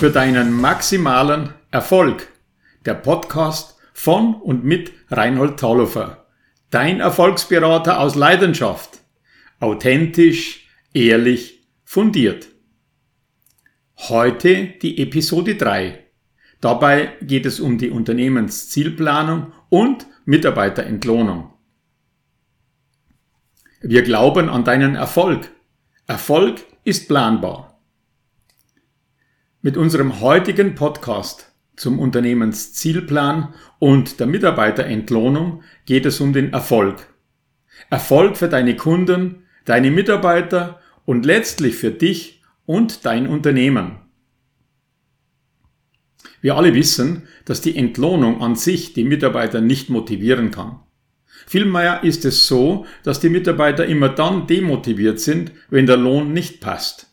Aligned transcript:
für 0.00 0.08
deinen 0.10 0.58
maximalen 0.58 1.52
Erfolg. 1.70 2.28
Der 2.86 2.94
Podcast 2.94 3.76
von 3.92 4.34
und 4.34 4.64
mit 4.64 4.92
Reinhold 5.10 5.60
Taulofer. 5.60 6.26
Dein 6.70 7.00
Erfolgsberater 7.00 8.00
aus 8.00 8.14
Leidenschaft. 8.14 9.00
Authentisch, 9.58 10.66
ehrlich, 10.94 11.68
fundiert. 11.84 12.48
Heute 13.98 14.68
die 14.80 15.02
Episode 15.02 15.56
3. 15.56 16.02
Dabei 16.62 17.12
geht 17.20 17.44
es 17.44 17.60
um 17.60 17.76
die 17.76 17.90
Unternehmenszielplanung 17.90 19.52
und 19.68 20.06
Mitarbeiterentlohnung. 20.24 21.52
Wir 23.82 24.00
glauben 24.00 24.48
an 24.48 24.64
deinen 24.64 24.94
Erfolg. 24.94 25.50
Erfolg 26.06 26.62
ist 26.84 27.06
planbar. 27.06 27.69
Mit 29.62 29.76
unserem 29.76 30.22
heutigen 30.22 30.74
Podcast 30.74 31.52
zum 31.76 31.98
Unternehmenszielplan 31.98 33.52
und 33.78 34.18
der 34.18 34.26
Mitarbeiterentlohnung 34.26 35.62
geht 35.84 36.06
es 36.06 36.18
um 36.22 36.32
den 36.32 36.54
Erfolg. 36.54 37.12
Erfolg 37.90 38.38
für 38.38 38.48
deine 38.48 38.74
Kunden, 38.74 39.42
deine 39.66 39.90
Mitarbeiter 39.90 40.80
und 41.04 41.26
letztlich 41.26 41.76
für 41.76 41.90
dich 41.90 42.42
und 42.64 43.04
dein 43.04 43.26
Unternehmen. 43.26 43.96
Wir 46.40 46.56
alle 46.56 46.72
wissen, 46.72 47.28
dass 47.44 47.60
die 47.60 47.76
Entlohnung 47.76 48.40
an 48.40 48.56
sich 48.56 48.94
die 48.94 49.04
Mitarbeiter 49.04 49.60
nicht 49.60 49.90
motivieren 49.90 50.52
kann. 50.52 50.80
Vielmehr 51.46 52.02
ist 52.02 52.24
es 52.24 52.46
so, 52.46 52.86
dass 53.02 53.20
die 53.20 53.28
Mitarbeiter 53.28 53.84
immer 53.84 54.08
dann 54.08 54.46
demotiviert 54.46 55.20
sind, 55.20 55.52
wenn 55.68 55.84
der 55.84 55.98
Lohn 55.98 56.32
nicht 56.32 56.62
passt. 56.62 57.09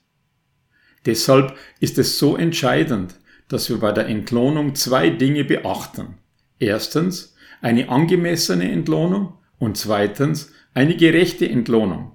Deshalb 1.08 1.56
ist 1.80 1.98
es 1.98 2.20
so 2.20 2.36
entscheidend, 2.36 3.16
dass 3.48 3.70
wir 3.70 3.80
bei 3.80 3.94
der 3.94 4.08
Entlohnung 4.08 4.76
zwei 4.76 5.10
Dinge 5.10 5.46
beachten. 5.46 6.18
Erstens 6.60 7.34
eine 7.62 7.88
angemessene 7.88 8.70
Entlohnung 8.70 9.34
und 9.58 9.78
zweitens 9.78 10.52
eine 10.74 10.98
gerechte 10.98 11.50
Entlohnung. 11.50 12.12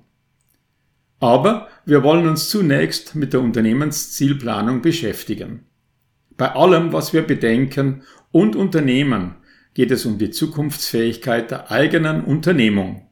Aber 1.20 1.68
wir 1.86 2.02
wollen 2.02 2.28
uns 2.28 2.50
zunächst 2.50 3.14
mit 3.14 3.32
der 3.32 3.40
Unternehmenszielplanung 3.40 4.82
beschäftigen. 4.82 5.64
Bei 6.36 6.52
allem, 6.54 6.92
was 6.92 7.14
wir 7.14 7.22
bedenken 7.22 8.02
und 8.30 8.56
unternehmen, 8.56 9.36
geht 9.72 9.90
es 9.90 10.04
um 10.04 10.18
die 10.18 10.30
Zukunftsfähigkeit 10.30 11.50
der 11.50 11.70
eigenen 11.70 12.24
Unternehmung. 12.24 13.08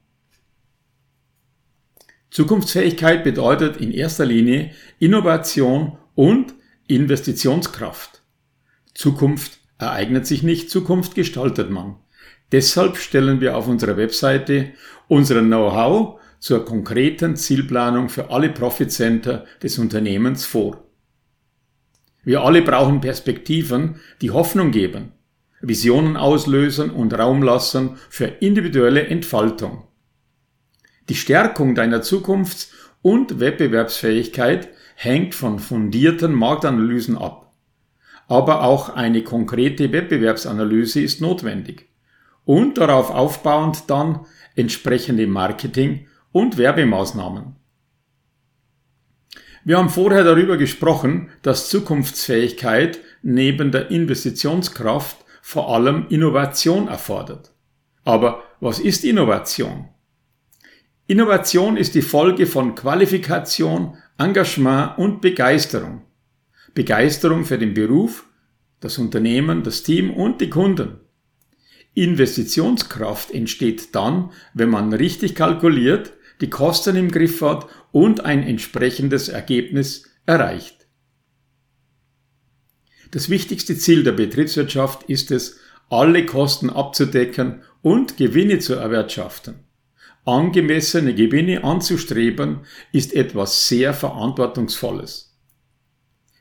Zukunftsfähigkeit 2.31 3.25
bedeutet 3.25 3.77
in 3.79 3.91
erster 3.91 4.25
Linie 4.25 4.71
Innovation 4.99 5.99
und 6.15 6.55
Investitionskraft. 6.87 8.23
Zukunft 8.95 9.59
ereignet 9.79 10.27
sich 10.27 10.43
nicht, 10.43 10.71
Zukunft 10.71 11.15
gestaltet 11.15 11.71
man. 11.71 11.97
Deshalb 12.53 12.97
stellen 12.97 13.41
wir 13.41 13.57
auf 13.57 13.69
unserer 13.69 13.97
Webseite 13.97 14.73
unseren 15.09 15.47
Know-how 15.47 16.21
zur 16.39 16.65
konkreten 16.65 17.37
Zielplanung 17.37 18.09
für 18.09 18.31
alle 18.31 18.49
Profit 18.49 18.91
Center 18.91 19.45
des 19.63 19.79
Unternehmens 19.79 20.45
vor. 20.45 20.85
Wir 22.23 22.43
alle 22.43 22.63
brauchen 22.63 23.01
Perspektiven, 23.01 23.97
die 24.21 24.31
Hoffnung 24.31 24.73
geben, 24.73 25.13
Visionen 25.61 26.17
auslösen 26.17 26.91
und 26.91 27.17
Raum 27.19 27.43
lassen 27.43 27.97
für 28.09 28.27
individuelle 28.27 29.07
Entfaltung. 29.07 29.85
Die 31.09 31.15
Stärkung 31.15 31.75
deiner 31.75 32.03
Zukunfts- 32.03 32.71
und 33.03 33.41
Wettbewerbsfähigkeit 33.41 34.69
hängt 34.95 35.35
von 35.35 35.59
fundierten 35.59 36.35
Marktanalysen 36.35 37.17
ab. 37.17 37.53
Aber 38.29 38.63
auch 38.63 38.91
eine 38.91 39.25
konkrete 39.25 39.93
Wettbewerbsanalyse 39.93 41.01
ist 41.01 41.21
notwendig. 41.21 41.89
Und 42.45 42.79
darauf 42.79 43.11
aufbauend 43.11 43.89
dann 43.89 44.27
entsprechende 44.55 45.27
Marketing- 45.27 46.07
und 46.33 46.59
Werbemaßnahmen. 46.59 47.57
Wir 49.65 49.79
haben 49.79 49.91
vorher 49.91 50.25
darüber 50.25 50.57
gesprochen, 50.57 51.29
dass 51.43 51.69
Zukunftsfähigkeit 51.69 52.99
neben 53.23 53.73
der 53.73 53.91
Investitionskraft 53.91 55.19
vor 55.43 55.75
allem 55.75 56.07
Innovation 56.09 56.89
erfordert. 56.89 57.53
Aber 58.05 58.43
was 58.61 58.79
ist 58.79 59.05
Innovation? 59.05 59.89
Innovation 61.11 61.77
ist 61.77 61.97
die 61.97 62.03
Folge 62.03 62.47
von 62.47 62.77
Qualifikation, 62.77 63.97
Engagement 64.17 64.97
und 64.97 65.21
Begeisterung. 65.21 66.03
Begeisterung 66.73 67.45
für 67.45 67.59
den 67.59 67.75
Beruf, 67.75 68.27
das 68.79 68.97
Unternehmen, 68.97 69.65
das 69.65 69.83
Team 69.83 70.13
und 70.13 70.41
die 70.41 70.51
Kunden. 70.51 71.01
Investitionskraft 71.95 73.33
entsteht 73.33 73.93
dann, 73.97 74.31
wenn 74.55 74.69
man 74.69 74.93
richtig 74.93 75.35
kalkuliert, 75.35 76.13
die 76.41 76.49
Kosten 76.49 76.95
im 76.95 77.11
Griff 77.11 77.43
hat 77.43 77.67
und 77.91 78.25
ein 78.25 78.45
entsprechendes 78.45 79.29
Ergebnis 79.29 80.09
erreicht. 80.27 80.87
Das 83.11 83.29
wichtigste 83.29 83.77
Ziel 83.77 84.05
der 84.05 84.13
Betriebswirtschaft 84.13 85.03
ist 85.11 85.33
es, 85.33 85.59
alle 85.89 86.25
Kosten 86.25 86.71
abzudecken 86.71 87.63
und 87.83 88.17
Gewinne 88.17 88.61
zu 88.61 88.75
erwirtschaften. 88.75 89.65
Angemessene 90.25 91.15
Gewinne 91.15 91.65
anzustreben, 91.65 92.61
ist 92.93 93.15
etwas 93.15 93.69
sehr 93.69 93.95
Verantwortungsvolles. 93.95 95.39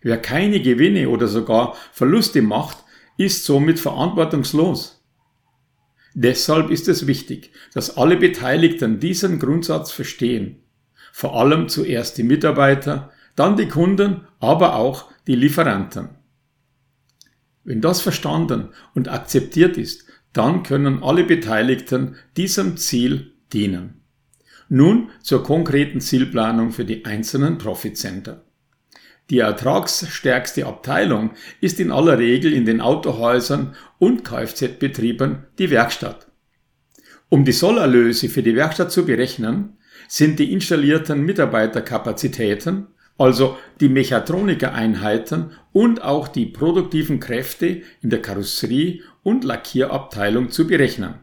Wer 0.02 0.18
keine 0.18 0.62
Gewinne 0.62 1.10
oder 1.10 1.28
sogar 1.28 1.76
Verluste 1.92 2.42
macht, 2.42 2.78
ist 3.18 3.46
somit 3.46 3.80
verantwortungslos. 3.80 5.04
Deshalb 6.14 6.70
ist 6.70 6.88
es 6.88 7.08
wichtig, 7.08 7.52
dass 7.74 7.98
alle 7.98 8.18
Beteiligten 8.18 9.00
diesen 9.00 9.40
Grundsatz 9.40 9.92
verstehen. 9.92 10.64
Vor 11.12 11.36
allem 11.40 11.70
zuerst 11.70 12.18
die 12.18 12.24
Mitarbeiter, 12.24 13.12
dann 13.36 13.58
die 13.58 13.68
Kunden, 13.68 14.28
aber 14.40 14.76
auch 14.76 15.12
die 15.28 15.36
Lieferanten. 15.36 16.10
Wenn 17.64 17.82
das 17.82 18.02
verstanden 18.02 18.70
und 18.96 19.10
akzeptiert 19.10 19.78
ist, 19.78 20.06
dann 20.34 20.64
können 20.64 21.04
alle 21.04 21.24
Beteiligten 21.24 22.16
diesem 22.38 22.78
Ziel 22.78 23.34
dienen. 23.54 24.02
Nun 24.70 25.10
zur 25.22 25.44
konkreten 25.44 26.00
Zielplanung 26.00 26.72
für 26.72 26.86
die 26.86 27.06
einzelnen 27.06 27.58
Profit 27.58 27.98
Center. 27.98 28.44
Die 29.30 29.40
ertragsstärkste 29.40 30.66
Abteilung 30.66 31.32
ist 31.62 31.80
in 31.80 31.92
aller 31.92 32.18
Regel 32.18 32.52
in 32.54 32.66
den 32.66 32.82
Autohäusern 32.82 33.76
und 34.00 34.24
Kfz-Betrieben 34.24 35.46
die 35.60 35.70
Werkstatt. 35.70 36.28
Um 37.30 37.46
die 37.46 37.52
Sollerlöse 37.52 38.28
für 38.28 38.42
die 38.42 38.56
Werkstatt 38.56 38.92
zu 38.92 39.06
berechnen, 39.06 39.78
sind 40.08 40.40
die 40.40 40.52
installierten 40.52 41.22
Mitarbeiterkapazitäten, 41.22 42.88
also 43.20 43.58
die 43.80 43.90
Mechatronikereinheiten 43.90 45.52
und 45.72 46.02
auch 46.02 46.28
die 46.28 46.48
produktiven 46.48 47.20
Kräfte 47.20 47.84
in 48.02 48.10
der 48.10 48.22
Karosserie- 48.24 49.02
und 49.22 49.44
Lackierabteilung 49.44 50.50
zu 50.50 50.66
berechnen. 50.66 51.16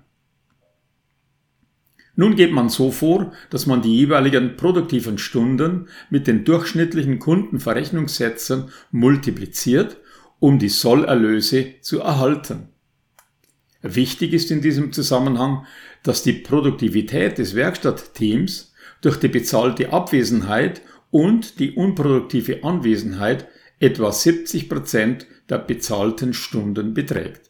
Nun 2.16 2.34
geht 2.34 2.50
man 2.50 2.70
so 2.70 2.90
vor, 2.90 3.32
dass 3.50 3.66
man 3.66 3.82
die 3.82 3.94
jeweiligen 3.94 4.56
produktiven 4.56 5.18
Stunden 5.18 5.88
mit 6.08 6.26
den 6.26 6.44
durchschnittlichen 6.44 7.18
Kundenverrechnungssätzen 7.18 8.70
multipliziert, 8.90 9.98
um 10.40 10.58
die 10.58 10.70
Sollerlöse 10.70 11.74
zu 11.82 12.00
erhalten. 12.00 12.70
Wichtig 13.82 14.32
ist 14.32 14.50
in 14.50 14.62
diesem 14.62 14.92
Zusammenhang, 14.92 15.66
dass 16.02 16.22
die 16.22 16.32
Produktivität 16.32 17.36
des 17.36 17.54
Werkstattteams 17.54 18.72
durch 19.02 19.18
die 19.18 19.28
bezahlte 19.28 19.92
Abwesenheit 19.92 20.80
und 21.10 21.60
die 21.60 21.72
unproduktive 21.72 22.64
Anwesenheit 22.64 23.46
etwa 23.78 24.10
70 24.10 24.70
Prozent 24.70 25.26
der 25.50 25.58
bezahlten 25.58 26.32
Stunden 26.32 26.94
beträgt 26.94 27.45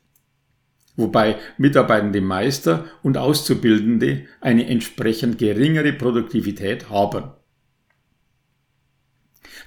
wobei 0.96 1.36
mitarbeitende 1.58 2.20
Meister 2.20 2.86
und 3.02 3.16
Auszubildende 3.16 4.26
eine 4.40 4.66
entsprechend 4.66 5.38
geringere 5.38 5.92
Produktivität 5.92 6.90
haben. 6.90 7.30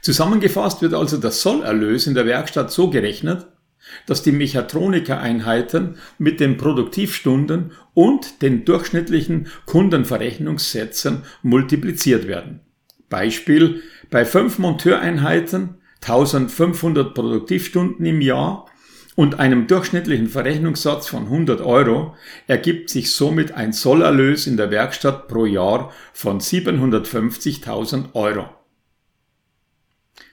Zusammengefasst 0.01 0.81
wird 0.81 0.93
also 0.93 1.17
der 1.17 1.31
Sollerlös 1.31 2.07
in 2.07 2.13
der 2.13 2.25
Werkstatt 2.25 2.71
so 2.71 2.89
gerechnet, 2.89 3.47
dass 4.05 4.23
die 4.23 4.31
Mechatronikereinheiten 4.31 5.95
mit 6.17 6.39
den 6.39 6.57
Produktivstunden 6.57 7.71
und 7.93 8.41
den 8.41 8.65
durchschnittlichen 8.65 9.47
Kundenverrechnungssätzen 9.65 11.23
multipliziert 11.43 12.27
werden. 12.27 12.61
Beispiel, 13.09 13.81
bei 14.09 14.25
fünf 14.25 14.59
Monteureinheiten 14.59 15.75
1500 16.01 17.13
Produktivstunden 17.13 18.05
im 18.05 18.21
Jahr 18.21 18.65
und 19.15 19.39
einem 19.39 19.67
durchschnittlichen 19.67 20.27
Verrechnungssatz 20.27 21.07
von 21.07 21.23
100 21.23 21.61
Euro 21.61 22.15
ergibt 22.47 22.89
sich 22.89 23.11
somit 23.11 23.51
ein 23.51 23.73
Zollerlös 23.73 24.47
in 24.47 24.57
der 24.57 24.71
Werkstatt 24.71 25.27
pro 25.27 25.45
Jahr 25.45 25.91
von 26.13 26.39
750.000 26.39 28.13
Euro. 28.13 28.49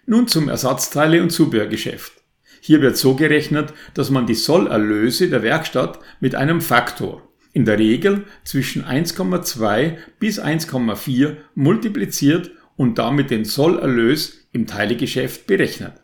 Nun 0.06 0.28
zum 0.28 0.48
Ersatzteile- 0.48 1.22
und 1.22 1.30
Zubehörgeschäft. 1.30 2.12
Hier 2.60 2.80
wird 2.80 2.96
so 2.96 3.14
gerechnet, 3.14 3.72
dass 3.94 4.10
man 4.10 4.26
die 4.26 4.34
Sollerlöse 4.34 5.28
der 5.28 5.42
Werkstatt 5.42 5.98
mit 6.20 6.34
einem 6.34 6.60
Faktor, 6.60 7.28
in 7.52 7.64
der 7.64 7.78
Regel 7.78 8.24
zwischen 8.44 8.84
1,2 8.84 9.96
bis 10.18 10.40
1,4 10.40 11.36
multipliziert 11.54 12.50
und 12.76 12.98
damit 12.98 13.30
den 13.30 13.44
Sollerlös 13.44 14.48
im 14.52 14.66
Teilegeschäft 14.66 15.46
berechnet. 15.46 15.94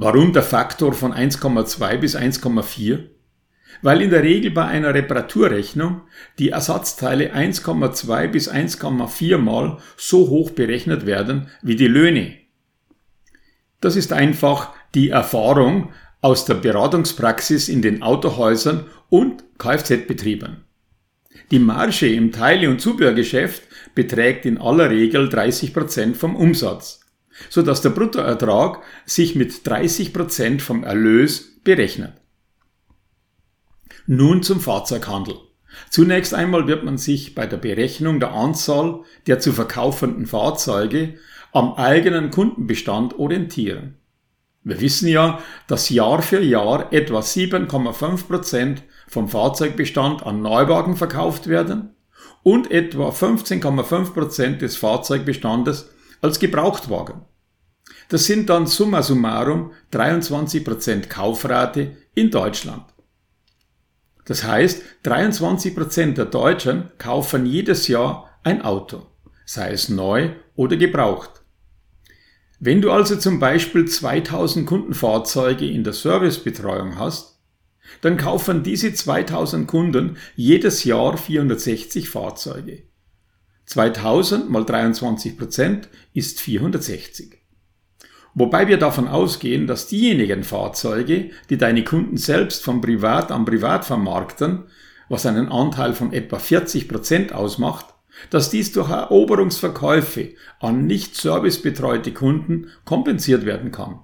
Warum 0.00 0.32
der 0.32 0.44
Faktor 0.44 0.92
von 0.92 1.12
1,2 1.12 1.96
bis 1.96 2.14
1,4? 2.14 3.00
Weil 3.82 4.00
in 4.00 4.10
der 4.10 4.22
Regel 4.22 4.52
bei 4.52 4.64
einer 4.64 4.94
Reparaturrechnung 4.94 6.02
die 6.38 6.50
Ersatzteile 6.50 7.34
1,2 7.34 8.28
bis 8.28 8.48
1,4 8.48 9.38
mal 9.38 9.78
so 9.96 10.28
hoch 10.28 10.52
berechnet 10.52 11.04
werden 11.04 11.48
wie 11.62 11.74
die 11.74 11.88
Löhne. 11.88 12.36
Das 13.80 13.96
ist 13.96 14.12
einfach 14.12 14.72
die 14.94 15.08
Erfahrung 15.08 15.92
aus 16.20 16.44
der 16.44 16.54
Beratungspraxis 16.54 17.68
in 17.68 17.82
den 17.82 18.00
Autohäusern 18.00 18.86
und 19.08 19.42
Kfz-Betrieben. 19.58 20.58
Die 21.50 21.58
Marge 21.58 22.14
im 22.14 22.30
Teile- 22.30 22.70
und 22.70 22.80
Zubehörgeschäft 22.80 23.64
beträgt 23.96 24.46
in 24.46 24.58
aller 24.58 24.90
Regel 24.90 25.28
30 25.28 25.74
Prozent 25.74 26.16
vom 26.16 26.36
Umsatz 26.36 27.00
so 27.50 27.62
dass 27.62 27.82
der 27.82 27.90
Bruttoertrag 27.90 28.82
sich 29.06 29.34
mit 29.34 29.66
30 29.66 30.12
Prozent 30.12 30.62
vom 30.62 30.84
Erlös 30.84 31.60
berechnet. 31.62 32.12
Nun 34.06 34.42
zum 34.42 34.60
Fahrzeughandel. 34.60 35.36
Zunächst 35.90 36.34
einmal 36.34 36.66
wird 36.66 36.84
man 36.84 36.98
sich 36.98 37.34
bei 37.34 37.46
der 37.46 37.58
Berechnung 37.58 38.20
der 38.20 38.32
Anzahl 38.32 39.02
der 39.26 39.38
zu 39.38 39.52
verkaufenden 39.52 40.26
Fahrzeuge 40.26 41.14
am 41.52 41.74
eigenen 41.74 42.30
Kundenbestand 42.30 43.18
orientieren. 43.18 43.96
Wir 44.64 44.80
wissen 44.80 45.08
ja, 45.08 45.40
dass 45.66 45.88
Jahr 45.88 46.20
für 46.20 46.42
Jahr 46.42 46.92
etwa 46.92 47.20
7,5 47.20 48.26
Prozent 48.26 48.82
vom 49.06 49.28
Fahrzeugbestand 49.28 50.26
an 50.26 50.42
Neuwagen 50.42 50.96
verkauft 50.96 51.46
werden 51.46 51.94
und 52.42 52.70
etwa 52.70 53.08
15,5 53.10 54.12
Prozent 54.12 54.62
des 54.62 54.76
Fahrzeugbestandes 54.76 55.90
als 56.20 56.38
Gebrauchtwagen. 56.38 57.22
Das 58.08 58.24
sind 58.24 58.48
dann 58.48 58.66
summa 58.66 59.02
summarum 59.02 59.72
23% 59.92 61.08
Kaufrate 61.08 61.96
in 62.14 62.30
Deutschland. 62.30 62.84
Das 64.24 64.44
heißt, 64.44 64.82
23% 65.04 66.14
der 66.14 66.26
Deutschen 66.26 66.90
kaufen 66.98 67.46
jedes 67.46 67.88
Jahr 67.88 68.38
ein 68.42 68.62
Auto, 68.62 69.06
sei 69.46 69.72
es 69.72 69.88
neu 69.88 70.30
oder 70.54 70.76
gebraucht. 70.76 71.42
Wenn 72.60 72.82
du 72.82 72.90
also 72.90 73.16
zum 73.16 73.38
Beispiel 73.38 73.86
2000 73.86 74.66
Kundenfahrzeuge 74.66 75.70
in 75.70 75.84
der 75.84 75.92
Servicebetreuung 75.92 76.98
hast, 76.98 77.38
dann 78.00 78.16
kaufen 78.16 78.62
diese 78.62 78.92
2000 78.92 79.66
Kunden 79.66 80.16
jedes 80.34 80.84
Jahr 80.84 81.16
460 81.16 82.08
Fahrzeuge. 82.08 82.82
2000 83.68 84.48
mal 84.48 84.64
23 84.64 85.36
Prozent 85.36 85.88
ist 86.14 86.40
460. 86.40 87.38
Wobei 88.32 88.66
wir 88.66 88.78
davon 88.78 89.08
ausgehen, 89.08 89.66
dass 89.66 89.88
diejenigen 89.88 90.42
Fahrzeuge, 90.42 91.30
die 91.50 91.58
deine 91.58 91.84
Kunden 91.84 92.16
selbst 92.16 92.64
von 92.64 92.80
Privat 92.80 93.30
an 93.30 93.44
Privat 93.44 93.84
vermarkten, 93.84 94.64
was 95.10 95.26
einen 95.26 95.48
Anteil 95.48 95.92
von 95.92 96.14
etwa 96.14 96.38
40 96.38 96.88
Prozent 96.88 97.32
ausmacht, 97.34 97.86
dass 98.30 98.48
dies 98.48 98.72
durch 98.72 98.88
Eroberungsverkäufe 98.90 100.34
an 100.60 100.86
nicht 100.86 101.14
servicebetreute 101.14 102.12
Kunden 102.12 102.70
kompensiert 102.86 103.44
werden 103.44 103.70
kann. 103.70 104.00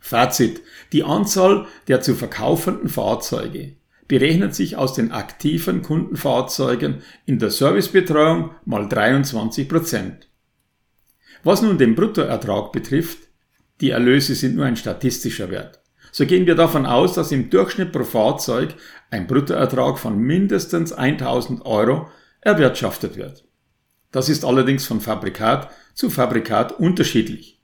Fazit. 0.00 0.62
Die 0.92 1.04
Anzahl 1.04 1.66
der 1.86 2.00
zu 2.00 2.14
verkaufenden 2.14 2.88
Fahrzeuge 2.88 3.76
berechnet 4.10 4.56
sich 4.56 4.76
aus 4.76 4.92
den 4.92 5.12
aktiven 5.12 5.82
Kundenfahrzeugen 5.82 7.02
in 7.26 7.38
der 7.38 7.50
Servicebetreuung 7.50 8.50
mal 8.64 8.88
23 8.88 9.68
Prozent. 9.68 10.28
Was 11.44 11.62
nun 11.62 11.78
den 11.78 11.94
Bruttoertrag 11.94 12.72
betrifft, 12.72 13.18
die 13.80 13.90
Erlöse 13.90 14.34
sind 14.34 14.56
nur 14.56 14.64
ein 14.64 14.74
statistischer 14.74 15.48
Wert. 15.52 15.80
So 16.10 16.26
gehen 16.26 16.44
wir 16.46 16.56
davon 16.56 16.86
aus, 16.86 17.14
dass 17.14 17.30
im 17.30 17.50
Durchschnitt 17.50 17.92
pro 17.92 18.02
Fahrzeug 18.02 18.74
ein 19.12 19.28
Bruttoertrag 19.28 19.96
von 19.96 20.18
mindestens 20.18 20.92
1000 20.92 21.64
Euro 21.64 22.08
erwirtschaftet 22.40 23.16
wird. 23.16 23.44
Das 24.10 24.28
ist 24.28 24.44
allerdings 24.44 24.86
von 24.86 25.00
Fabrikat 25.00 25.70
zu 25.94 26.10
Fabrikat 26.10 26.72
unterschiedlich. 26.72 27.62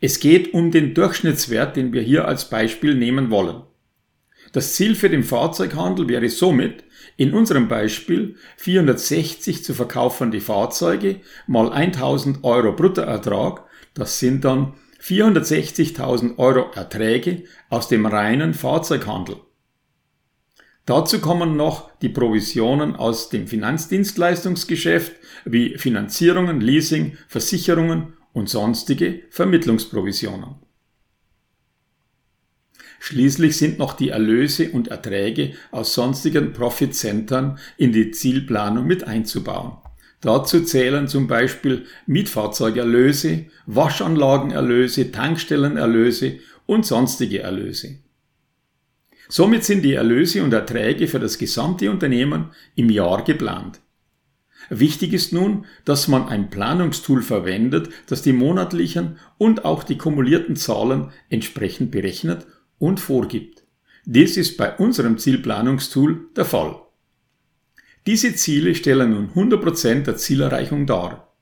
Es 0.00 0.18
geht 0.18 0.54
um 0.54 0.70
den 0.70 0.94
Durchschnittswert, 0.94 1.76
den 1.76 1.92
wir 1.92 2.00
hier 2.00 2.26
als 2.26 2.48
Beispiel 2.48 2.94
nehmen 2.94 3.30
wollen. 3.30 3.64
Das 4.52 4.74
Ziel 4.74 4.94
für 4.94 5.08
den 5.08 5.24
Fahrzeughandel 5.24 6.08
wäre 6.08 6.28
somit, 6.28 6.84
in 7.16 7.32
unserem 7.32 7.68
Beispiel 7.68 8.36
460 8.58 9.64
zu 9.64 9.74
verkaufende 9.74 10.40
Fahrzeuge 10.40 11.20
mal 11.46 11.72
1000 11.72 12.44
Euro 12.44 12.72
Bruttoertrag, 12.72 13.64
das 13.94 14.18
sind 14.18 14.44
dann 14.44 14.74
460.000 15.02 16.38
Euro 16.38 16.70
Erträge 16.74 17.44
aus 17.70 17.88
dem 17.88 18.06
reinen 18.06 18.54
Fahrzeughandel. 18.54 19.36
Dazu 20.84 21.20
kommen 21.20 21.56
noch 21.56 21.96
die 21.98 22.08
Provisionen 22.08 22.96
aus 22.96 23.28
dem 23.28 23.46
Finanzdienstleistungsgeschäft 23.46 25.12
wie 25.44 25.78
Finanzierungen, 25.78 26.60
Leasing, 26.60 27.16
Versicherungen 27.28 28.14
und 28.32 28.48
sonstige 28.48 29.22
Vermittlungsprovisionen. 29.30 30.56
Schließlich 33.04 33.56
sind 33.56 33.80
noch 33.80 33.94
die 33.94 34.10
Erlöse 34.10 34.70
und 34.70 34.86
Erträge 34.86 35.54
aus 35.72 35.92
sonstigen 35.92 36.52
Profitcentern 36.52 37.58
in 37.76 37.90
die 37.90 38.12
Zielplanung 38.12 38.86
mit 38.86 39.02
einzubauen. 39.02 39.72
Dazu 40.20 40.60
zählen 40.60 41.08
zum 41.08 41.26
Beispiel 41.26 41.84
Mietfahrzeugerlöse, 42.06 43.46
Waschanlagenerlöse, 43.66 45.10
Tankstellenerlöse 45.10 46.38
und 46.66 46.86
sonstige 46.86 47.40
Erlöse. 47.40 47.96
Somit 49.28 49.64
sind 49.64 49.82
die 49.82 49.94
Erlöse 49.94 50.44
und 50.44 50.52
Erträge 50.52 51.08
für 51.08 51.18
das 51.18 51.38
gesamte 51.38 51.90
Unternehmen 51.90 52.50
im 52.76 52.88
Jahr 52.88 53.24
geplant. 53.24 53.80
Wichtig 54.70 55.12
ist 55.12 55.32
nun, 55.32 55.64
dass 55.84 56.06
man 56.06 56.28
ein 56.28 56.50
Planungstool 56.50 57.22
verwendet, 57.22 57.88
das 58.06 58.22
die 58.22 58.32
monatlichen 58.32 59.18
und 59.38 59.64
auch 59.64 59.82
die 59.82 59.98
kumulierten 59.98 60.54
Zahlen 60.54 61.10
entsprechend 61.30 61.90
berechnet 61.90 62.46
und 62.82 62.98
vorgibt. 62.98 63.62
Dies 64.04 64.36
ist 64.36 64.56
bei 64.56 64.76
unserem 64.76 65.16
Zielplanungstool 65.16 66.26
der 66.34 66.44
Fall. 66.44 66.80
Diese 68.08 68.34
Ziele 68.34 68.74
stellen 68.74 69.10
nun 69.10 69.30
100% 69.30 70.02
der 70.02 70.16
Zielerreichung 70.16 70.84
dar. 70.86 71.32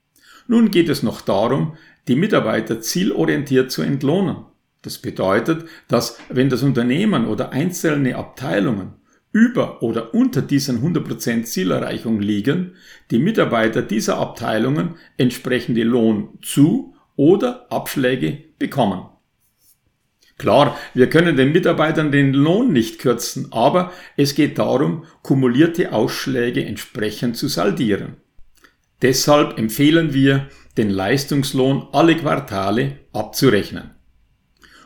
Nun 0.48 0.70
geht 0.70 0.90
es 0.90 1.02
noch 1.02 1.22
darum, 1.22 1.78
die 2.08 2.14
Mitarbeiter 2.14 2.82
zielorientiert 2.82 3.70
zu 3.70 3.80
entlohnen. 3.80 4.44
Das 4.82 4.98
bedeutet, 4.98 5.64
dass 5.88 6.18
wenn 6.28 6.50
das 6.50 6.62
Unternehmen 6.62 7.26
oder 7.26 7.52
einzelne 7.52 8.16
Abteilungen 8.16 8.92
über 9.32 9.82
oder 9.82 10.12
unter 10.12 10.42
diesen 10.42 10.82
100% 10.82 11.44
Zielerreichung 11.44 12.20
liegen, 12.20 12.74
die 13.10 13.18
Mitarbeiter 13.18 13.80
dieser 13.80 14.18
Abteilungen 14.18 14.96
entsprechende 15.16 15.84
Lohn 15.84 16.38
zu 16.42 16.94
oder 17.16 17.72
Abschläge 17.72 18.44
bekommen. 18.58 19.08
Klar, 20.40 20.78
wir 20.94 21.10
können 21.10 21.36
den 21.36 21.52
Mitarbeitern 21.52 22.10
den 22.10 22.32
Lohn 22.32 22.72
nicht 22.72 22.98
kürzen, 22.98 23.48
aber 23.50 23.92
es 24.16 24.34
geht 24.34 24.58
darum, 24.58 25.04
kumulierte 25.20 25.92
Ausschläge 25.92 26.64
entsprechend 26.64 27.36
zu 27.36 27.46
saldieren. 27.46 28.16
Deshalb 29.02 29.58
empfehlen 29.58 30.14
wir, 30.14 30.48
den 30.78 30.88
Leistungslohn 30.88 31.88
alle 31.92 32.16
Quartale 32.16 33.00
abzurechnen. 33.12 33.90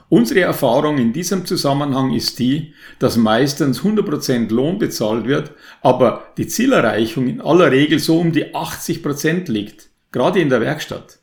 Unsere 0.08 0.40
Erfahrung 0.40 0.98
in 0.98 1.12
diesem 1.12 1.46
Zusammenhang 1.46 2.12
ist 2.12 2.40
die, 2.40 2.74
dass 2.98 3.16
meistens 3.16 3.82
100% 3.82 4.52
Lohn 4.52 4.78
bezahlt 4.78 5.24
wird, 5.24 5.52
aber 5.82 6.32
die 6.36 6.48
Zielerreichung 6.48 7.28
in 7.28 7.40
aller 7.40 7.70
Regel 7.70 8.00
so 8.00 8.18
um 8.18 8.32
die 8.32 8.56
80% 8.56 9.48
liegt, 9.52 9.90
gerade 10.10 10.40
in 10.40 10.48
der 10.48 10.60
Werkstatt. 10.60 11.20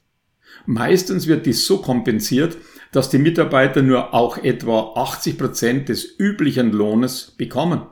Meistens 0.66 1.28
wird 1.28 1.46
dies 1.46 1.66
so 1.66 1.80
kompensiert, 1.82 2.58
dass 2.92 3.10
die 3.10 3.18
Mitarbeiter 3.18 3.82
nur 3.82 4.14
auch 4.14 4.38
etwa 4.38 4.94
80 4.96 5.38
Prozent 5.38 5.90
des 5.90 6.20
üblichen 6.20 6.72
Lohnes 6.72 7.34
bekommen. 7.38 7.84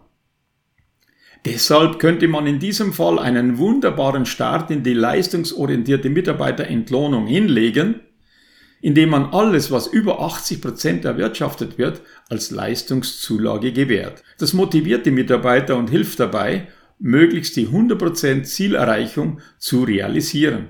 Deshalb 1.45 1.99
könnte 1.99 2.27
man 2.27 2.47
in 2.47 2.59
diesem 2.59 2.91
Fall 2.91 3.17
einen 3.17 3.57
wunderbaren 3.57 4.25
Start 4.25 4.71
in 4.71 4.83
die 4.83 4.93
leistungsorientierte 4.93 6.09
Mitarbeiterentlohnung 6.09 7.27
hinlegen, 7.27 8.01
indem 8.81 9.09
man 9.09 9.25
alles, 9.25 9.71
was 9.71 9.87
über 9.87 10.21
80 10.21 10.61
Prozent 10.61 11.05
erwirtschaftet 11.05 11.77
wird, 11.77 12.01
als 12.29 12.51
Leistungszulage 12.51 13.71
gewährt. 13.71 14.21
Das 14.37 14.53
motiviert 14.53 15.05
die 15.05 15.11
Mitarbeiter 15.11 15.77
und 15.77 15.89
hilft 15.89 16.19
dabei, 16.19 16.67
möglichst 16.97 17.55
die 17.55 17.67
100 17.67 17.97
Prozent 17.97 18.47
Zielerreichung 18.47 19.39
zu 19.57 19.83
realisieren. 19.83 20.69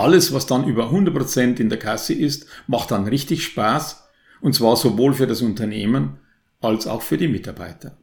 Alles, 0.00 0.32
was 0.32 0.46
dann 0.46 0.66
über 0.66 0.90
100% 0.90 1.60
in 1.60 1.68
der 1.68 1.78
Kasse 1.78 2.14
ist, 2.14 2.46
macht 2.66 2.90
dann 2.90 3.06
richtig 3.06 3.44
Spaß, 3.44 4.02
und 4.40 4.54
zwar 4.54 4.76
sowohl 4.76 5.12
für 5.12 5.26
das 5.26 5.42
Unternehmen 5.42 6.16
als 6.62 6.86
auch 6.86 7.02
für 7.02 7.18
die 7.18 7.28
Mitarbeiter. 7.28 7.98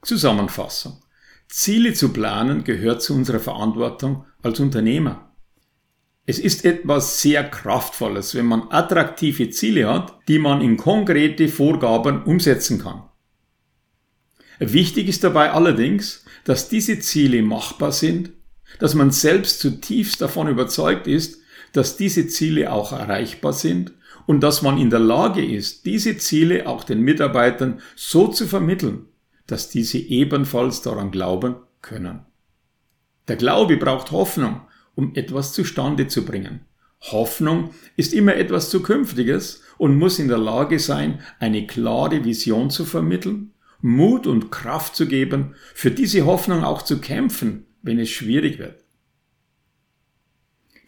Zusammenfassung. 0.00 1.02
Ziele 1.46 1.92
zu 1.92 2.14
planen 2.14 2.64
gehört 2.64 3.02
zu 3.02 3.12
unserer 3.12 3.38
Verantwortung 3.38 4.24
als 4.40 4.60
Unternehmer. 4.60 5.34
Es 6.24 6.38
ist 6.38 6.64
etwas 6.64 7.20
sehr 7.20 7.44
Kraftvolles, 7.50 8.34
wenn 8.34 8.46
man 8.46 8.70
attraktive 8.70 9.50
Ziele 9.50 9.92
hat, 9.92 10.18
die 10.26 10.38
man 10.38 10.62
in 10.62 10.78
konkrete 10.78 11.48
Vorgaben 11.48 12.22
umsetzen 12.22 12.78
kann. 12.80 13.02
Wichtig 14.58 15.08
ist 15.08 15.22
dabei 15.22 15.50
allerdings, 15.50 16.24
dass 16.44 16.70
diese 16.70 16.98
Ziele 17.00 17.42
machbar 17.42 17.92
sind, 17.92 18.32
dass 18.78 18.94
man 18.94 19.10
selbst 19.10 19.60
zutiefst 19.60 20.20
davon 20.20 20.48
überzeugt 20.48 21.06
ist, 21.06 21.40
dass 21.72 21.96
diese 21.96 22.26
Ziele 22.26 22.72
auch 22.72 22.92
erreichbar 22.92 23.52
sind 23.52 23.92
und 24.26 24.40
dass 24.40 24.62
man 24.62 24.78
in 24.78 24.90
der 24.90 25.00
Lage 25.00 25.44
ist, 25.44 25.86
diese 25.86 26.16
Ziele 26.16 26.66
auch 26.66 26.84
den 26.84 27.00
Mitarbeitern 27.00 27.80
so 27.96 28.28
zu 28.28 28.46
vermitteln, 28.46 29.06
dass 29.46 29.68
diese 29.70 29.98
ebenfalls 29.98 30.82
daran 30.82 31.10
glauben 31.10 31.56
können. 31.80 32.20
Der 33.28 33.36
Glaube 33.36 33.76
braucht 33.76 34.10
Hoffnung 34.10 34.62
um 34.94 35.14
etwas 35.14 35.52
zustande 35.52 36.08
zu 36.08 36.24
bringen. 36.24 36.60
Hoffnung 37.00 37.70
ist 37.96 38.14
immer 38.14 38.36
etwas 38.36 38.70
Zukünftiges 38.70 39.62
und 39.78 39.98
muss 39.98 40.18
in 40.18 40.28
der 40.28 40.38
Lage 40.38 40.78
sein, 40.78 41.20
eine 41.40 41.66
klare 41.66 42.24
Vision 42.24 42.70
zu 42.70 42.84
vermitteln, 42.84 43.52
Mut 43.80 44.28
und 44.28 44.52
Kraft 44.52 44.94
zu 44.94 45.08
geben, 45.08 45.56
für 45.74 45.90
diese 45.90 46.24
Hoffnung 46.24 46.62
auch 46.62 46.82
zu 46.82 47.00
kämpfen, 47.00 47.66
wenn 47.82 47.98
es 47.98 48.10
schwierig 48.10 48.58
wird. 48.58 48.82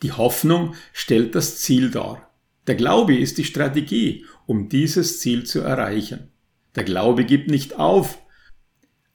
Die 0.03 0.13
Hoffnung 0.13 0.75
stellt 0.93 1.35
das 1.35 1.59
Ziel 1.59 1.91
dar. 1.91 2.31
Der 2.67 2.75
Glaube 2.75 3.17
ist 3.17 3.39
die 3.39 3.45
Strategie, 3.45 4.25
um 4.47 4.69
dieses 4.69 5.21
Ziel 5.21 5.45
zu 5.45 5.61
erreichen. 5.61 6.31
Der 6.75 6.85
Glaube 6.85 7.25
gibt 7.25 7.51
nicht 7.51 7.79
auf, 7.79 8.19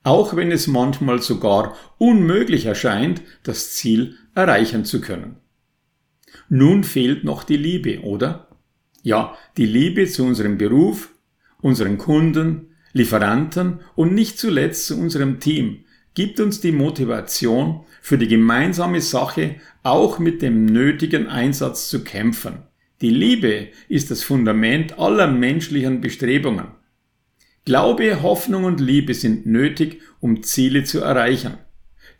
auch 0.04 0.36
wenn 0.36 0.52
es 0.52 0.68
manchmal 0.68 1.22
sogar 1.22 1.76
unmöglich 1.98 2.66
erscheint, 2.66 3.22
das 3.44 3.74
Ziel 3.74 4.16
erreichen 4.34 4.86
zu 4.86 5.02
können. 5.02 5.38
Nun 6.48 6.84
fehlt 6.84 7.24
noch 7.24 7.44
die 7.44 7.58
Liebe, 7.58 8.02
oder? 8.02 8.48
Ja, 9.04 9.36
die 9.58 9.66
Liebe 9.66 10.08
zu 10.08 10.24
unserem 10.24 10.58
Beruf, 10.58 11.14
unseren 11.62 11.98
Kunden, 11.98 12.76
Lieferanten 12.94 13.82
und 13.96 14.14
nicht 14.14 14.40
zuletzt 14.40 14.88
zu 14.88 14.98
unserem 14.98 15.40
Team 15.40 15.86
gibt 16.20 16.42
uns 16.42 16.60
die 16.60 16.74
Motivation, 16.74 17.86
für 18.02 18.18
die 18.18 18.28
gemeinsame 18.28 19.00
Sache 19.00 19.56
auch 19.84 20.20
mit 20.20 20.42
dem 20.42 20.66
nötigen 20.66 21.28
Einsatz 21.28 21.88
zu 21.88 22.04
kämpfen. 22.04 22.64
Die 23.00 23.10
Liebe 23.10 23.70
ist 23.88 24.12
das 24.12 24.22
Fundament 24.22 25.00
aller 25.00 25.28
menschlichen 25.28 26.02
Bestrebungen. 26.02 26.72
Glaube, 27.64 28.22
Hoffnung 28.22 28.66
und 28.66 28.82
Liebe 28.82 29.14
sind 29.14 29.46
nötig, 29.46 30.02
um 30.20 30.44
Ziele 30.44 30.84
zu 30.84 31.00
erreichen, 31.00 31.54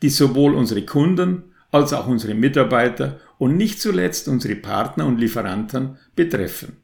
die 0.02 0.10
sowohl 0.10 0.56
unsere 0.56 0.86
Kunden 0.86 1.52
als 1.70 1.92
auch 1.92 2.08
unsere 2.08 2.36
Mitarbeiter 2.36 3.20
und 3.38 3.58
nicht 3.58 3.82
zuletzt 3.82 4.30
unsere 4.30 4.56
Partner 4.56 5.08
und 5.08 5.20
Lieferanten 5.20 5.98
betreffen. 6.16 6.78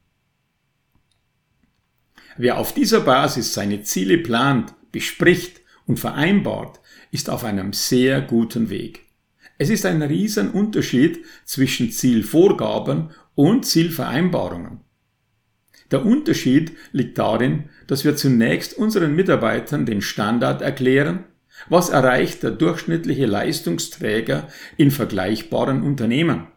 Wer 2.35 2.57
auf 2.57 2.73
dieser 2.73 2.99
Basis 2.99 3.53
seine 3.53 3.83
Ziele 3.83 4.17
plant, 4.17 4.73
bespricht 4.91 5.61
und 5.87 5.99
vereinbart, 5.99 6.79
ist 7.11 7.29
auf 7.29 7.43
einem 7.43 7.73
sehr 7.73 8.21
guten 8.21 8.69
Weg. 8.69 9.01
Es 9.57 9.69
ist 9.69 9.85
ein 9.85 10.01
Riesenunterschied 10.01 11.23
zwischen 11.45 11.91
Zielvorgaben 11.91 13.11
und 13.35 13.65
Zielvereinbarungen. 13.65 14.81
Der 15.91 16.05
Unterschied 16.05 16.73
liegt 16.91 17.17
darin, 17.17 17.69
dass 17.87 18.03
wir 18.03 18.15
zunächst 18.15 18.77
unseren 18.77 19.15
Mitarbeitern 19.15 19.85
den 19.85 20.01
Standard 20.01 20.61
erklären, 20.61 21.25
was 21.69 21.89
erreicht 21.89 22.43
der 22.43 22.51
durchschnittliche 22.51 23.27
Leistungsträger 23.27 24.49
in 24.77 24.91
vergleichbaren 24.91 25.83
Unternehmen. 25.83 26.47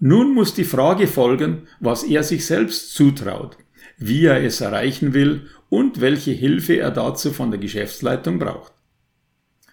Nun 0.00 0.34
muss 0.34 0.54
die 0.54 0.64
Frage 0.64 1.06
folgen, 1.06 1.68
was 1.78 2.02
er 2.02 2.22
sich 2.22 2.46
selbst 2.46 2.94
zutraut, 2.94 3.58
wie 3.98 4.26
er 4.26 4.42
es 4.42 4.60
erreichen 4.60 5.14
will 5.14 5.48
und 5.68 6.00
welche 6.00 6.32
Hilfe 6.32 6.76
er 6.78 6.90
dazu 6.90 7.32
von 7.32 7.50
der 7.50 7.60
Geschäftsleitung 7.60 8.38
braucht. 8.38 8.72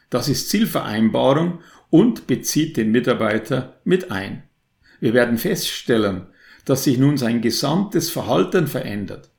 Das 0.09 0.29
ist 0.29 0.49
Zielvereinbarung 0.49 1.59
und 1.89 2.27
bezieht 2.27 2.77
den 2.77 2.91
Mitarbeiter 2.91 3.79
mit 3.83 4.11
ein. 4.11 4.43
Wir 4.99 5.13
werden 5.13 5.37
feststellen, 5.37 6.27
dass 6.65 6.83
sich 6.83 6.97
nun 6.97 7.17
sein 7.17 7.41
gesamtes 7.41 8.09
Verhalten 8.09 8.67
verändert. 8.67 9.29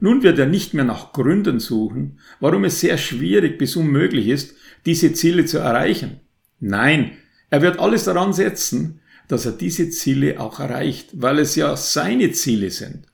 Nun 0.00 0.22
wird 0.22 0.38
er 0.38 0.46
nicht 0.46 0.74
mehr 0.74 0.84
nach 0.84 1.12
Gründen 1.12 1.60
suchen, 1.60 2.18
warum 2.40 2.64
es 2.64 2.80
sehr 2.80 2.98
schwierig 2.98 3.58
bis 3.58 3.76
unmöglich 3.76 4.28
ist, 4.28 4.56
diese 4.84 5.12
Ziele 5.12 5.44
zu 5.44 5.58
erreichen. 5.58 6.20
Nein, 6.58 7.12
er 7.50 7.62
wird 7.62 7.78
alles 7.78 8.04
daran 8.04 8.32
setzen, 8.32 9.00
dass 9.28 9.46
er 9.46 9.52
diese 9.52 9.90
Ziele 9.90 10.40
auch 10.40 10.58
erreicht, 10.58 11.10
weil 11.12 11.38
es 11.38 11.54
ja 11.54 11.76
seine 11.76 12.32
Ziele 12.32 12.70
sind. 12.70 13.06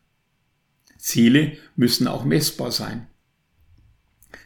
Ziele 1.09 1.53
müssen 1.75 2.07
auch 2.07 2.25
messbar 2.25 2.71
sein. 2.71 3.07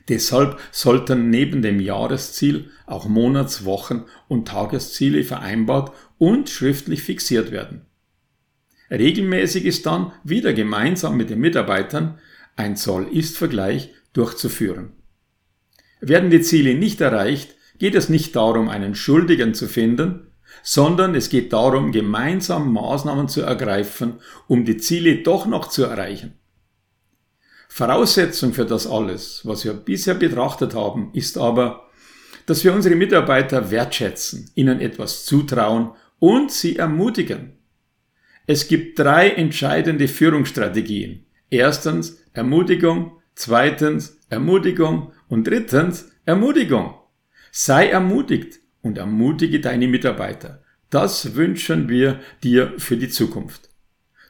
Deshalb 0.09 0.61
sollten 0.71 1.29
neben 1.29 1.61
dem 1.61 1.81
Jahresziel 1.81 2.71
auch 2.87 3.09
Monats-, 3.09 3.65
Wochen- 3.65 4.05
und 4.29 4.47
Tagesziele 4.47 5.25
vereinbart 5.25 5.93
und 6.19 6.49
schriftlich 6.49 7.03
fixiert 7.03 7.51
werden. 7.51 7.87
Regelmäßig 8.91 9.65
ist 9.65 9.87
dann 9.87 10.13
wieder 10.23 10.53
gemeinsam 10.53 11.17
mit 11.17 11.31
den 11.31 11.41
Mitarbeitern 11.41 12.21
ein 12.55 12.77
Zoll-Ist-Vergleich 12.77 13.91
durchzuführen. 14.13 14.93
Werden 16.01 16.31
die 16.31 16.43
Ziele 16.43 16.75
nicht 16.77 17.01
erreicht, 17.01 17.57
geht 17.79 17.97
es 17.97 18.09
nicht 18.09 18.37
darum, 18.37 18.69
einen 18.69 18.95
Schuldigen 18.95 19.55
zu 19.55 19.67
finden, 19.67 20.29
sondern 20.63 21.17
es 21.17 21.29
geht 21.29 21.53
darum, 21.53 21.91
gemeinsam 21.91 22.73
Maßnahmen 22.73 23.29
zu 23.29 23.41
ergreifen, 23.41 24.21
um 24.47 24.65
die 24.65 24.77
Ziele 24.77 25.23
doch 25.23 25.47
noch 25.47 25.69
zu 25.69 25.83
erreichen. 25.85 26.39
Voraussetzung 27.75 28.53
für 28.53 28.67
das 28.67 28.87
alles, 28.87 29.41
was 29.45 29.65
wir 29.65 29.73
bisher 29.73 30.13
betrachtet 30.13 30.75
haben, 30.75 31.09
ist 31.15 31.39
aber, 31.39 31.89
dass 32.45 32.63
wir 32.65 32.75
unsere 32.75 32.97
Mitarbeiter 32.97 33.71
wertschätzen, 33.71 34.51
ihnen 34.55 34.79
etwas 34.79 35.25
zutrauen 35.25 35.93
und 36.19 36.53
sie 36.53 36.77
ermutigen. 36.77 37.57
Es 38.47 38.69
gibt 38.69 38.99
drei 38.99 39.31
entscheidende 39.31 40.07
Führungsstrategien. 40.07 41.25
Erstens 41.49 42.23
Ermutigung, 42.35 43.23
zweitens 43.37 44.21
Ermutigung 44.29 45.13
und 45.29 45.47
drittens 45.47 46.11
Ermutigung. 46.27 46.93
Sei 47.53 47.89
ermutigt 47.89 48.61
und 48.83 48.99
ermutige 48.99 49.61
deine 49.61 49.89
Mitarbeiter. 49.89 50.63
Das 50.91 51.37
wünschen 51.37 51.89
wir 51.89 52.21
dir 52.43 52.75
für 52.77 52.99
die 52.99 53.09
Zukunft. 53.09 53.71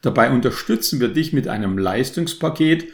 Dabei 0.02 0.32
unterstützen 0.32 1.00
wir 1.00 1.08
dich 1.08 1.32
mit 1.32 1.46
einem 1.48 1.78
Leistungspaket, 1.78 2.88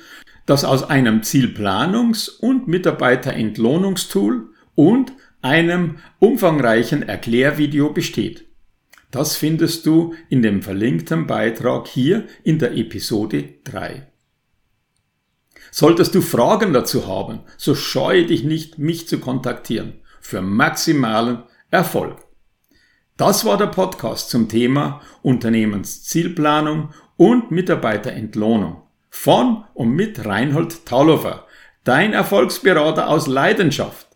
das 0.49 0.64
aus 0.64 0.83
einem 0.83 1.21
Zielplanungs- 1.21 2.31
und 2.38 2.69
Mitarbeiterentlohnungstool 2.69 4.49
und 4.75 5.12
einem 5.43 5.99
umfangreichen 6.21 7.07
Erklärvideo 7.07 7.90
besteht. 7.90 8.47
Das 9.11 9.37
findest 9.37 9.85
du 9.85 10.14
in 10.31 10.40
dem 10.40 10.62
verlinkten 10.62 11.26
Beitrag 11.26 11.87
hier 11.87 12.26
in 12.45 12.59
der 12.59 12.75
Episode 12.75 13.57
3. 13.64 14.11
Solltest 15.71 16.14
du 16.14 16.23
Fragen 16.23 16.73
dazu 16.73 17.07
haben, 17.07 17.40
so 17.59 17.75
scheue 17.75 18.25
dich 18.25 18.43
nicht, 18.43 18.78
mich 18.78 19.07
zu 19.07 19.19
kontaktieren 19.19 20.00
für 20.23 20.40
maximalen 20.40 21.43
Erfolg. 21.71 22.25
Das 23.19 23.45
war 23.45 23.59
der 23.59 23.67
Podcast 23.67 24.31
zum 24.31 24.49
Thema 24.49 25.02
Unternehmenszielplanung 25.21 26.88
und 27.19 27.50
Mitarbeiterentlohnung 27.50 28.88
von 29.11 29.65
und 29.75 29.91
mit 29.91 30.25
Reinhold 30.25 30.87
Taulofer, 30.87 31.47
dein 31.85 32.12
Erfolgsberater 32.12 33.09
aus 33.09 33.27
Leidenschaft. 33.27 34.07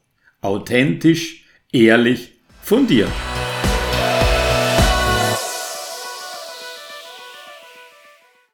Authentisch, 0.41 1.45
ehrlich, 1.73 2.41
fundiert. 2.63 3.11